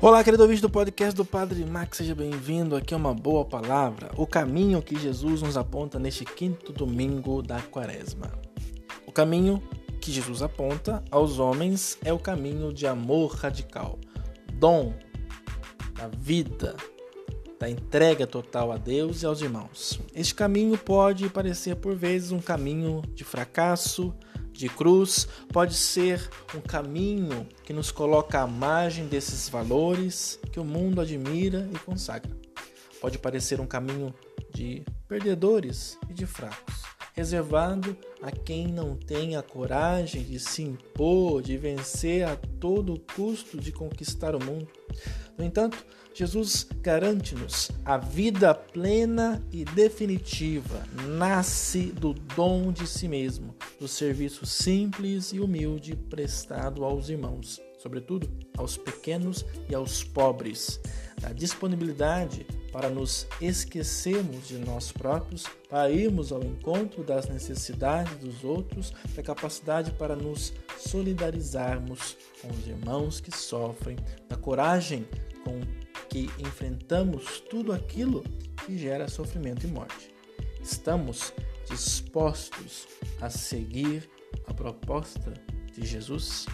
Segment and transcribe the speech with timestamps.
[0.00, 2.76] Olá, querido ouvinte do podcast do Padre Max, seja bem-vindo.
[2.76, 7.60] Aqui é uma boa palavra, o caminho que Jesus nos aponta neste quinto domingo da
[7.60, 8.30] quaresma.
[9.04, 9.60] O caminho
[10.00, 13.98] que Jesus aponta aos homens é o caminho de amor radical,
[14.52, 14.94] dom
[15.94, 16.76] da vida,
[17.58, 19.98] da entrega total a Deus e aos irmãos.
[20.14, 24.14] Este caminho pode parecer por vezes um caminho de fracasso,
[24.58, 30.64] de cruz pode ser um caminho que nos coloca à margem desses valores que o
[30.64, 32.36] mundo admira e consagra.
[33.00, 34.12] Pode parecer um caminho
[34.52, 36.77] de perdedores e de fracos,
[37.18, 43.58] reservado a quem não tem a coragem de se impor, de vencer a todo custo
[43.58, 44.68] de conquistar o mundo.
[45.36, 53.52] No entanto, Jesus garante-nos a vida plena e definitiva, nasce do dom de si mesmo,
[53.80, 60.80] do serviço simples e humilde prestado aos irmãos, sobretudo aos pequenos e aos pobres,
[61.20, 68.44] da disponibilidade para nos esquecermos de nós próprios, para irmos ao encontro das necessidades dos
[68.44, 73.96] outros, da capacidade para nos solidarizarmos com os irmãos que sofrem,
[74.28, 75.06] da coragem
[75.44, 75.60] com
[76.08, 78.22] que enfrentamos tudo aquilo
[78.64, 80.14] que gera sofrimento e morte.
[80.62, 81.32] Estamos
[81.68, 82.86] dispostos
[83.20, 84.08] a seguir
[84.46, 85.32] a proposta
[85.72, 86.46] de Jesus?